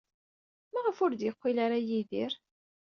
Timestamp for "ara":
1.65-1.77